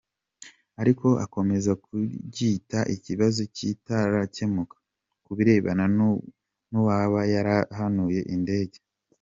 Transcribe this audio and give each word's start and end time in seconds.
Ariko 0.81 1.07
akomeza 1.25 1.71
kuryita 1.83 2.79
ikibazo 2.95 3.41
“cyitaracyemuka” 3.55 4.77
kubirebana 5.25 5.85
nuwaba 6.71 7.19
yarahanuye 7.33 8.21
indege…’’ 8.35 8.77